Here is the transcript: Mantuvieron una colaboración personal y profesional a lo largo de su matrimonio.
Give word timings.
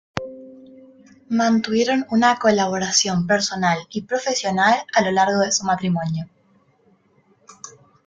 Mantuvieron 1.29 2.07
una 2.09 2.35
colaboración 2.39 3.27
personal 3.27 3.77
y 3.91 4.01
profesional 4.01 4.79
a 4.95 5.01
lo 5.03 5.11
largo 5.11 5.41
de 5.41 5.51
su 5.51 5.63
matrimonio. 5.63 6.27